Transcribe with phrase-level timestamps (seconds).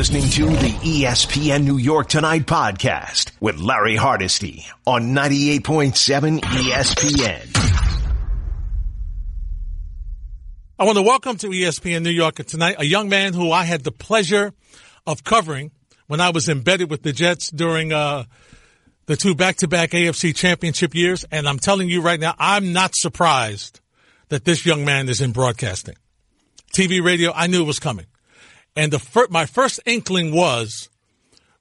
[0.00, 8.06] listening to the ESPN New York Tonight podcast with Larry Hardesty on 98.7 ESPN.
[10.78, 13.84] I want to welcome to ESPN New York tonight a young man who I had
[13.84, 14.54] the pleasure
[15.06, 15.70] of covering
[16.06, 18.24] when I was embedded with the Jets during uh,
[19.04, 21.26] the two back-to-back AFC championship years.
[21.30, 23.80] And I'm telling you right now, I'm not surprised
[24.30, 25.96] that this young man is in broadcasting.
[26.74, 28.06] TV, radio, I knew it was coming.
[28.76, 30.88] And the fir- my first inkling was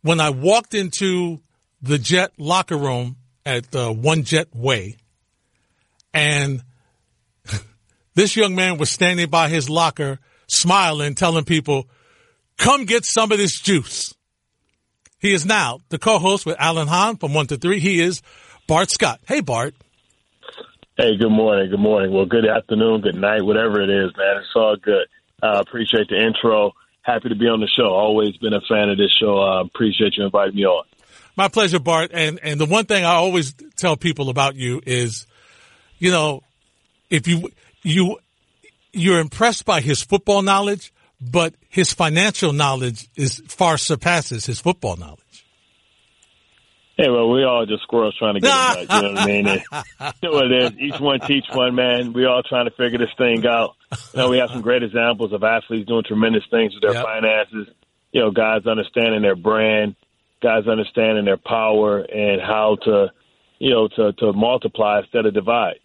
[0.01, 1.41] when I walked into
[1.81, 4.97] the jet locker room at uh, One Jet Way,
[6.13, 6.61] and
[8.15, 11.87] this young man was standing by his locker, smiling, telling people,
[12.57, 14.13] "Come get some of this juice."
[15.19, 17.79] He is now the co-host with Alan Hahn from One to Three.
[17.79, 18.21] He is
[18.67, 19.19] Bart Scott.
[19.27, 19.75] Hey, Bart.
[20.95, 21.69] Hey, good morning.
[21.69, 22.13] Good morning.
[22.13, 24.37] Well, good afternoon, good night, whatever it is, man.
[24.37, 25.07] It's all good.
[25.41, 26.73] Uh, appreciate the intro
[27.09, 27.89] happy to be on the show.
[27.89, 29.37] Always been a fan of this show.
[29.37, 30.85] I uh, appreciate you inviting me on.
[31.35, 32.11] My pleasure, Bart.
[32.13, 35.25] And and the one thing I always tell people about you is,
[35.97, 36.43] you know,
[37.09, 37.49] if you
[37.83, 38.19] you
[38.91, 44.97] you're impressed by his football knowledge, but his financial knowledge is far surpasses his football
[44.97, 45.28] knowledge.
[46.99, 49.01] Hey, well, we all just squirrels trying to get it back.
[49.01, 49.45] You know what I mean?
[49.47, 50.79] you know what it is.
[50.79, 52.11] Each one teach one, man.
[52.11, 53.77] We all trying to figure this thing out.
[54.13, 57.05] You know, we have some great examples of athletes doing tremendous things with their yep.
[57.05, 57.69] finances.
[58.11, 59.95] You know, guys understanding their brand,
[60.43, 63.13] guys understanding their power and how to,
[63.59, 65.79] you know, to, to multiply instead of divide.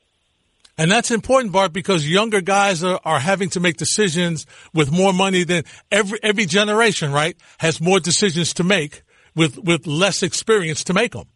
[0.77, 5.13] And that's important, Bart, because younger guys are, are having to make decisions with more
[5.13, 7.37] money than every every generation, right?
[7.59, 9.04] Has more decisions to make
[9.35, 11.27] with with less experience to make them.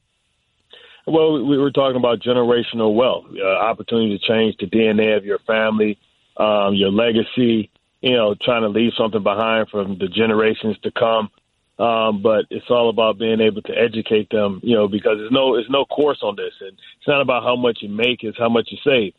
[1.07, 5.39] Well, we were talking about generational wealth, uh, opportunity to change the DNA of your
[5.47, 5.99] family,
[6.37, 7.71] um, your legacy.
[8.01, 11.31] You know, trying to leave something behind from the generations to come.
[11.79, 14.61] Um, but it's all about being able to educate them.
[14.63, 17.57] You know, because there's no there's no course on this, and it's not about how
[17.57, 19.15] much you make; it's how much you save.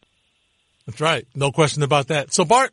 [0.85, 2.33] That's right, no question about that.
[2.33, 2.71] So, Bart,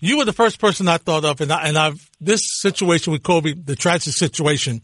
[0.00, 3.22] you were the first person I thought of, and I, and I've this situation with
[3.22, 4.82] Kobe, the tragic situation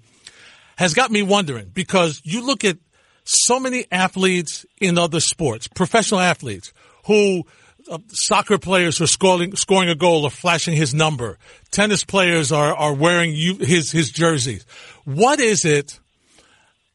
[0.77, 2.79] has got me wondering because you look at
[3.25, 6.73] so many athletes in other sports, professional athletes
[7.07, 7.45] who
[7.91, 11.39] uh, soccer players are scoring scoring a goal or flashing his number.
[11.71, 14.65] Tennis players are are wearing you, his his jerseys.
[15.05, 15.99] What is it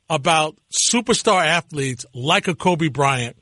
[0.10, 0.58] about
[0.92, 3.38] superstar athletes like a Kobe Bryant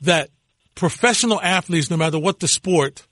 [0.00, 0.30] that
[0.74, 3.06] professional athletes, no matter what the sport,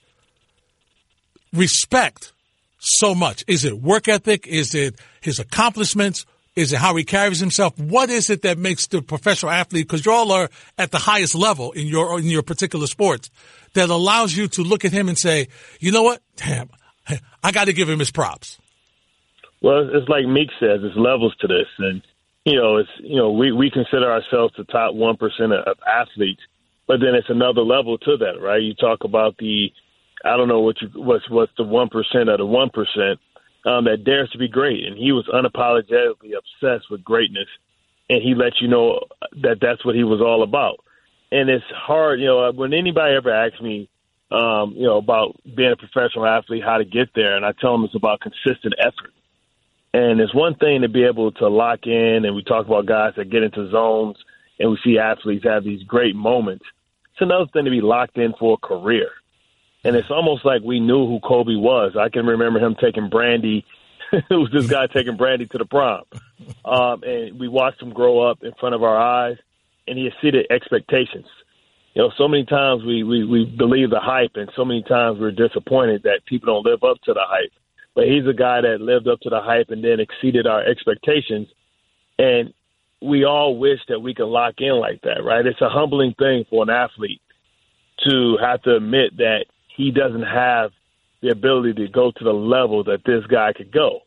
[1.52, 2.32] respect
[2.78, 3.44] so much?
[3.48, 4.46] Is it work ethic?
[4.46, 6.24] Is it his accomplishments?
[6.56, 7.76] Is it how he carries himself?
[7.78, 10.48] What is it that makes the professional athlete, because you all are
[10.78, 13.28] at the highest level in your, in your particular sports,
[13.72, 15.48] that allows you to look at him and say,
[15.80, 16.22] you know what?
[16.36, 16.70] Damn,
[17.42, 18.58] I got to give him his props.
[19.62, 21.66] Well, it's like Meek says, it's levels to this.
[21.78, 22.02] And,
[22.44, 25.18] you know, it's, you know, we, we consider ourselves the top 1%
[25.66, 26.42] of athletes,
[26.86, 28.62] but then it's another level to that, right?
[28.62, 29.72] You talk about the,
[30.24, 33.16] I don't know what you, what's, what's the 1% of the 1%
[33.64, 37.48] um, that dares to be great, and he was unapologetically obsessed with greatness,
[38.10, 39.00] and he let you know
[39.42, 40.80] that that's what he was all about.
[41.32, 43.88] And it's hard, you know, when anybody ever asks me,
[44.30, 47.72] um, you know, about being a professional athlete, how to get there, and I tell
[47.72, 49.12] them it's about consistent effort.
[49.92, 53.14] And it's one thing to be able to lock in, and we talk about guys
[53.16, 54.16] that get into zones,
[54.58, 56.64] and we see athletes have these great moments.
[57.12, 59.08] It's another thing to be locked in for a career
[59.84, 61.96] and it's almost like we knew who Kobe was.
[61.98, 63.64] I can remember him taking Brandy.
[64.12, 66.04] it was this guy taking Brandy to the prom,
[66.64, 69.36] um, and we watched him grow up in front of our eyes,
[69.86, 71.26] and he exceeded expectations.
[71.94, 75.18] You know, so many times we we we believe the hype, and so many times
[75.20, 77.52] we're disappointed that people don't live up to the hype.
[77.94, 81.48] But he's a guy that lived up to the hype and then exceeded our expectations,
[82.18, 82.52] and
[83.00, 85.46] we all wish that we could lock in like that, right?
[85.46, 87.20] It's a humbling thing for an athlete
[88.08, 89.44] to have to admit that
[89.74, 90.70] he doesn't have
[91.20, 94.00] the ability to go to the level that this guy could go.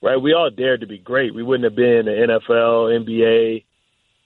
[0.00, 0.20] Right?
[0.20, 1.34] We all dared to be great.
[1.34, 3.64] We wouldn't have been in the NFL, NBA,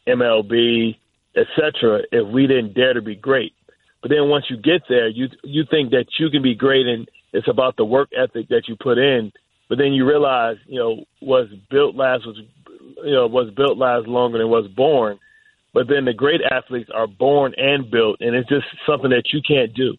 [0.06, 0.96] MLB,
[1.36, 2.00] etc.
[2.10, 3.54] if we didn't dare to be great.
[4.02, 7.08] But then once you get there, you you think that you can be great, and
[7.32, 9.32] it's about the work ethic that you put in.
[9.68, 12.38] But then you realize, you know, was built last was,
[13.04, 15.18] you know, was built last longer than was born.
[15.72, 19.40] But then the great athletes are born and built, and it's just something that you
[19.40, 19.96] can't do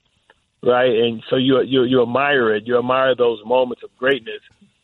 [0.64, 0.90] right?
[0.90, 2.64] And so you you you admire it.
[2.66, 4.42] You admire those moments of greatness,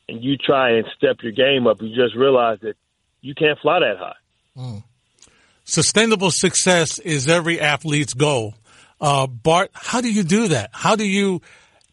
[0.08, 1.82] and you try and step your game up.
[1.82, 2.76] You just realize that
[3.22, 4.16] you can't fly that high.
[4.58, 4.84] Mm.
[5.64, 8.56] Sustainable success is every athlete's goal.
[9.00, 10.72] Uh, Bart, how do you do that?
[10.74, 11.42] How do you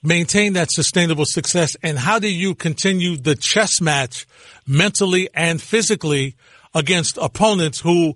[0.02, 1.76] maintain that sustainable success?
[1.82, 4.26] And how do you continue the chess match
[4.66, 6.36] mentally and physically
[6.74, 8.14] against opponents who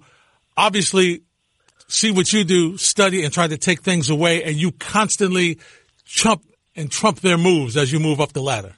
[0.56, 1.22] obviously
[1.92, 5.58] see what you do, study, and try to take things away, and you constantly
[6.06, 6.42] trump
[6.76, 8.74] and trump their moves as you move up the ladder?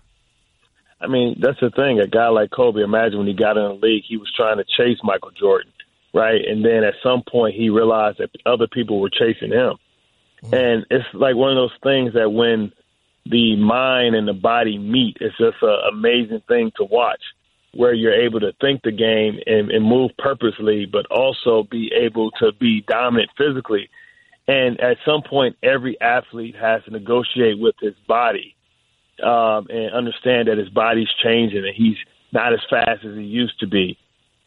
[1.01, 1.99] I mean, that's the thing.
[2.01, 4.65] A guy like Kobe, imagine when he got in the league, he was trying to
[4.65, 5.73] chase Michael Jordan,
[6.15, 6.41] right?
[6.47, 9.75] And then at some point, he realized that other people were chasing him.
[10.45, 10.55] Mm-hmm.
[10.55, 12.73] And it's like one of those things that when
[13.27, 17.21] the mind and the body meet, it's just an amazing thing to watch
[17.75, 22.31] where you're able to think the game and, and move purposely, but also be able
[22.33, 23.89] to be dominant physically.
[24.47, 28.55] And at some point, every athlete has to negotiate with his body
[29.23, 31.97] um, and understand that his body's changing and he's
[32.33, 33.97] not as fast as he used to be.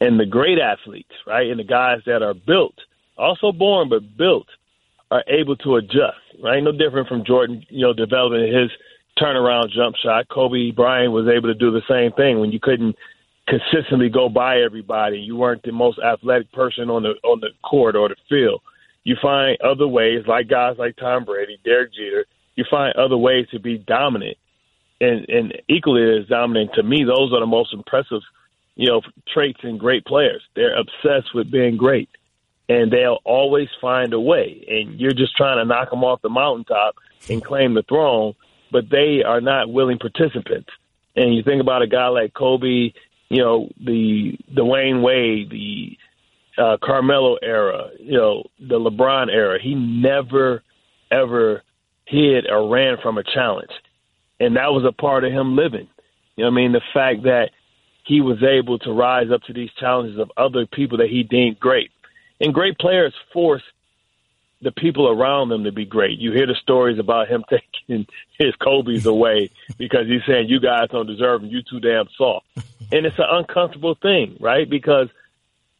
[0.01, 2.75] And the great athletes, right, and the guys that are built,
[3.17, 4.47] also born but built,
[5.09, 6.61] are able to adjust, right?
[6.61, 8.69] No different from Jordan, you know, developing his
[9.17, 10.27] turnaround jump shot.
[10.27, 12.95] Kobe Bryant was able to do the same thing when you couldn't
[13.47, 15.19] consistently go by everybody.
[15.19, 18.61] You weren't the most athletic person on the on the court or the field.
[19.03, 22.25] You find other ways, like guys like Tom Brady, Derek Jeter.
[22.55, 24.37] You find other ways to be dominant,
[24.99, 27.03] and and equally as dominant to me.
[27.03, 28.21] Those are the most impressive,
[28.75, 29.01] you know,
[29.31, 30.41] traits in great players.
[30.55, 32.09] They're obsessed with being great,
[32.67, 34.65] and they'll always find a way.
[34.67, 36.95] And you're just trying to knock them off the mountaintop
[37.29, 38.33] and claim the throne,
[38.71, 40.69] but they are not willing participants.
[41.15, 42.91] And you think about a guy like Kobe
[43.35, 45.97] you know, the Dwyane Wade, the
[46.57, 49.59] uh, Carmelo era, you know, the LeBron era.
[49.61, 50.63] He never,
[51.11, 51.61] ever
[52.05, 53.71] hid or ran from a challenge.
[54.39, 55.89] And that was a part of him living.
[56.37, 56.71] You know I mean?
[56.71, 57.49] The fact that
[58.05, 61.59] he was able to rise up to these challenges of other people that he deemed
[61.59, 61.91] great.
[62.39, 63.63] And great players force
[64.61, 66.19] the people around them to be great.
[66.19, 68.07] You hear the stories about him taking
[68.39, 71.49] his Kobe's away because he's saying, you guys don't deserve them.
[71.49, 72.45] You too damn soft
[72.91, 74.69] and it's an uncomfortable thing, right?
[74.69, 75.07] Because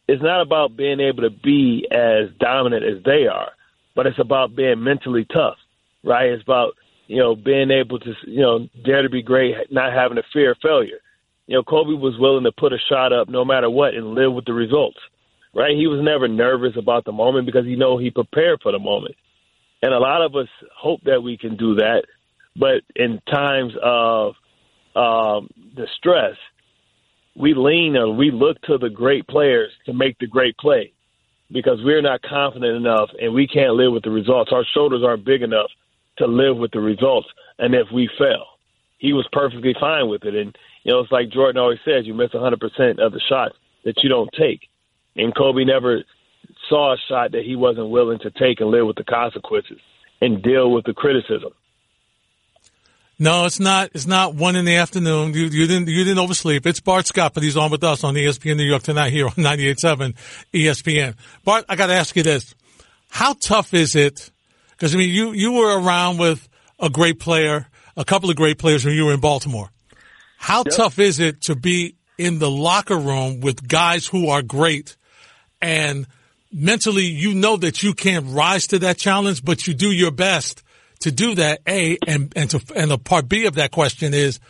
[0.08, 3.50] it's not about being able to be as dominant as they are,
[3.94, 5.56] but it's about being mentally tough,
[6.04, 6.30] right?
[6.30, 6.74] It's about
[7.06, 10.52] you know being able to you know dare to be great, not having a fear
[10.52, 10.98] of failure.
[11.46, 14.32] You know, Kobe was willing to put a shot up no matter what and live
[14.32, 14.98] with the results,
[15.54, 15.76] right?
[15.76, 19.14] He was never nervous about the moment because he know he prepared for the moment.
[19.82, 22.04] And a lot of us hope that we can do that,
[22.56, 24.34] but in times of
[24.96, 26.36] um, distress,
[27.38, 30.92] we lean or we look to the great players to make the great play
[31.52, 34.50] because we're not confident enough and we can't live with the results.
[34.52, 35.70] Our shoulders aren't big enough
[36.18, 37.28] to live with the results.
[37.58, 38.46] And if we fail,
[38.98, 40.34] he was perfectly fine with it.
[40.34, 42.54] And, you know, it's like Jordan always says, you miss 100%
[42.98, 43.54] of the shots
[43.84, 44.68] that you don't take.
[45.16, 46.02] And Kobe never
[46.68, 49.78] saw a shot that he wasn't willing to take and live with the consequences
[50.20, 51.52] and deal with the criticism.
[53.18, 53.90] No, it's not.
[53.94, 55.32] It's not one in the afternoon.
[55.32, 55.88] You, you didn't.
[55.88, 56.66] You didn't oversleep.
[56.66, 59.32] It's Bart Scott, but he's on with us on ESPN New York tonight here on
[59.36, 60.14] 98.7
[60.52, 61.14] ESPN.
[61.42, 62.54] Bart, I got to ask you this:
[63.08, 64.30] How tough is it?
[64.70, 66.46] Because I mean, you you were around with
[66.78, 69.70] a great player, a couple of great players when you were in Baltimore.
[70.36, 70.74] How yep.
[70.76, 74.96] tough is it to be in the locker room with guys who are great
[75.62, 76.06] and
[76.52, 80.62] mentally you know that you can't rise to that challenge, but you do your best
[81.00, 84.40] to do that, A, and, and to, and the part B of that question is,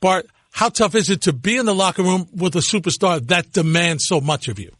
[0.00, 3.52] Bart, how tough is it to be in the locker room with a superstar that
[3.52, 4.72] demands so much of you?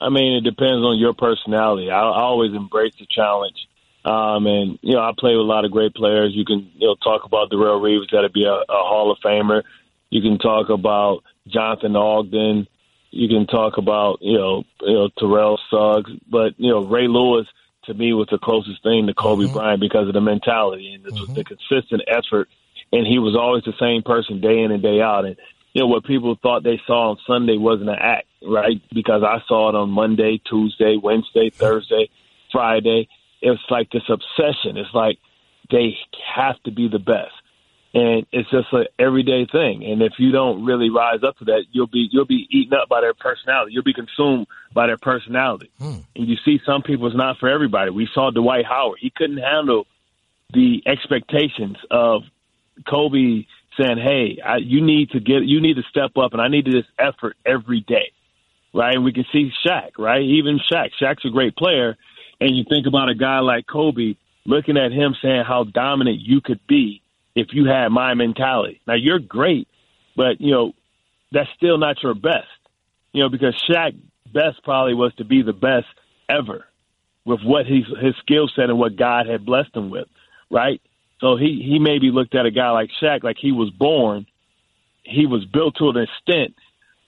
[0.00, 1.90] I mean, it depends on your personality.
[1.90, 3.56] I, I always embrace the challenge.
[4.04, 6.32] Um, and, you know, I play with a lot of great players.
[6.34, 9.62] You can, you know, talk about Darrelle Revis, that'd be a, a Hall of Famer.
[10.10, 12.66] You can talk about Jonathan Ogden.
[13.10, 16.10] You can talk about, you know, you know, Terrell Suggs.
[16.28, 17.46] But, you know, Ray Lewis–
[17.84, 19.54] to me was the closest thing to Kobe mm-hmm.
[19.54, 21.34] Bryant because of the mentality and the, mm-hmm.
[21.34, 22.48] the consistent effort.
[22.92, 25.24] And he was always the same person day in and day out.
[25.24, 25.36] And
[25.72, 28.80] you know what people thought they saw on Sunday wasn't an act, right?
[28.92, 32.10] Because I saw it on Monday, Tuesday, Wednesday, Thursday,
[32.50, 33.08] Friday.
[33.40, 34.76] It's like this obsession.
[34.76, 35.18] It's like
[35.70, 35.96] they
[36.34, 37.32] have to be the best
[37.94, 39.84] and it's just an everyday thing.
[39.84, 42.88] And if you don't really rise up to that, you'll be you'll be eaten up
[42.88, 43.72] by their personality.
[43.72, 45.70] You'll be consumed by their personality.
[45.78, 45.98] Hmm.
[46.16, 47.90] And you see, some people it's not for everybody.
[47.90, 49.86] We saw Dwight Howard; he couldn't handle
[50.54, 52.22] the expectations of
[52.88, 53.44] Kobe
[53.78, 56.64] saying, "Hey, I, you need to get you need to step up, and I need
[56.64, 58.12] this effort every day."
[58.74, 58.94] Right?
[58.94, 59.98] And we can see Shaq.
[59.98, 60.22] Right?
[60.22, 60.90] Even Shaq.
[60.98, 61.98] Shaq's a great player,
[62.40, 64.14] and you think about a guy like Kobe.
[64.44, 67.01] Looking at him saying how dominant you could be
[67.34, 68.80] if you had my mentality.
[68.86, 69.68] Now you're great,
[70.16, 70.72] but you know
[71.30, 72.48] that's still not your best.
[73.12, 73.96] You know because Shaq
[74.32, 75.86] best probably was to be the best
[76.28, 76.64] ever
[77.24, 80.08] with what his his skill set and what God had blessed him with,
[80.50, 80.80] right?
[81.20, 84.26] So he he maybe looked at a guy like Shaq like he was born,
[85.04, 86.54] he was built to an extent,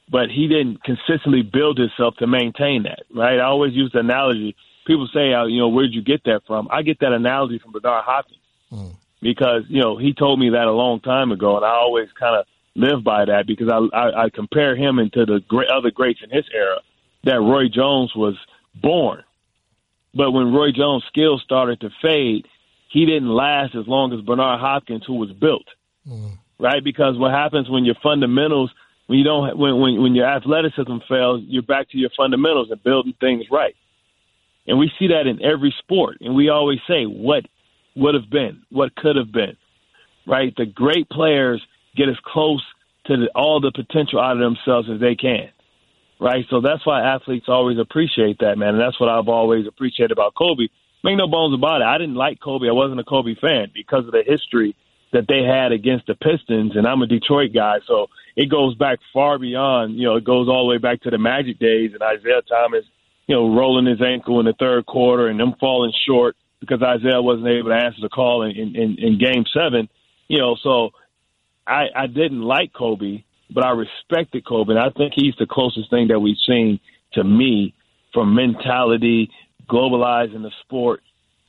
[0.08, 3.02] but he didn't consistently build himself to maintain that.
[3.14, 3.38] Right?
[3.38, 4.56] I always use the analogy.
[4.86, 6.68] People say, uh, you know, where'd you get that from?
[6.70, 8.38] I get that analogy from Bernard Hopkins
[8.70, 8.94] mm.
[9.24, 12.36] Because you know he told me that a long time ago, and I always kind
[12.36, 16.20] of live by that because I, I I compare him into the great other greats
[16.22, 16.78] in his era.
[17.24, 18.36] That Roy Jones was
[18.74, 19.24] born,
[20.14, 22.46] but when Roy Jones' skills started to fade
[22.94, 25.66] he didn't last as long as Bernard Hopkins, who was built,
[26.08, 26.38] mm.
[26.60, 26.82] right?
[26.82, 28.70] Because what happens when your fundamentals,
[29.08, 32.80] when you don't, when, when when your athleticism fails, you're back to your fundamentals and
[32.84, 33.74] building things right.
[34.68, 36.18] And we see that in every sport.
[36.20, 37.44] And we always say, what
[37.96, 39.56] would have been, what could have been,
[40.26, 40.54] right?
[40.56, 41.62] The great players
[41.96, 42.62] get as close
[43.06, 45.50] to the, all the potential out of themselves as they can,
[46.20, 46.44] right?
[46.50, 48.70] So that's why athletes always appreciate that, man.
[48.70, 50.68] And that's what I've always appreciated about Kobe
[51.04, 51.84] make no bones about it.
[51.84, 52.66] I didn't like Kobe.
[52.66, 54.74] I wasn't a Kobe fan because of the history
[55.12, 58.98] that they had against the Pistons, and I'm a Detroit guy, so it goes back
[59.12, 59.94] far beyond.
[59.94, 62.84] You know, it goes all the way back to the Magic days and Isiah Thomas,
[63.28, 66.36] you know, rolling his ankle in the third quarter and them falling short
[66.66, 69.88] because Isiah wasn't able to answer the call in, in, in Game Seven.
[70.28, 70.90] You know, so
[71.66, 75.90] I, I didn't like Kobe, but I respected Kobe, and I think he's the closest
[75.90, 76.80] thing that we've seen
[77.12, 77.75] to me
[78.12, 79.30] from mentality
[79.68, 81.00] globalizing the sport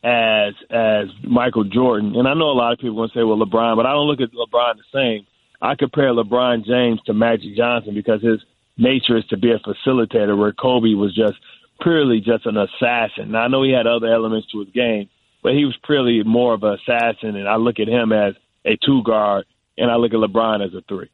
[0.04, 2.16] as as Michael Jordan.
[2.16, 4.08] And I know a lot of people going to say, well, LeBron, but I don't
[4.08, 5.28] look at LeBron the same.
[5.62, 8.40] I compare LeBron James to Magic Johnson because his
[8.78, 11.38] nature is to be a facilitator, where Kobe was just
[11.82, 13.32] purely just an assassin.
[13.32, 15.10] Now, I know he had other elements to his game,
[15.44, 17.36] but he was purely more of an assassin.
[17.36, 19.46] And I look at him as a two guard,
[19.78, 21.10] and I look at LeBron as a three.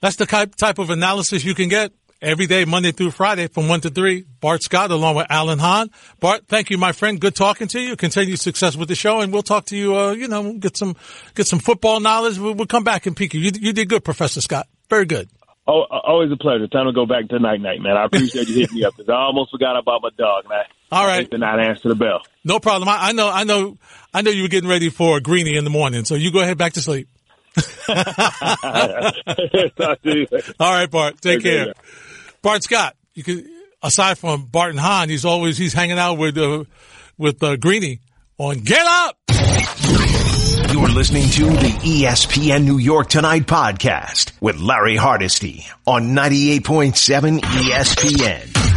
[0.00, 3.82] That's the type of analysis you can get every day, Monday through Friday from 1
[3.82, 4.24] to 3.
[4.40, 5.90] Bart Scott along with Alan Hahn.
[6.20, 7.20] Bart, thank you, my friend.
[7.20, 7.96] Good talking to you.
[7.96, 10.96] Continue success with the show and we'll talk to you, uh, you know, get some,
[11.34, 12.38] get some football knowledge.
[12.38, 13.40] We'll, we'll come back and peek you.
[13.40, 13.52] you.
[13.60, 14.68] You did good, Professor Scott.
[14.88, 15.28] Very good.
[15.70, 16.66] Oh, always a pleasure.
[16.66, 17.96] Time to go back to night night, man.
[17.96, 20.64] I appreciate you hitting me up because I almost forgot about my dog, man.
[20.90, 21.30] All right.
[21.30, 22.22] did not answer the bell.
[22.44, 22.88] No problem.
[22.88, 23.78] I, I know, I know,
[24.12, 26.04] I know you were getting ready for a greenie in the morning.
[26.04, 27.08] So you go ahead back to sleep.
[27.88, 27.94] All
[30.72, 31.20] right, Bart.
[31.20, 31.74] Take care.
[32.42, 33.48] Bart Scott, you can
[33.82, 36.64] aside from Barton Hahn, he's always he's hanging out with uh,
[37.16, 38.00] with uh, Greeny
[38.38, 39.19] on Get Up.
[40.72, 48.69] You're listening to the ESPN New York Tonight podcast with Larry Hardesty on 98.7 ESPN.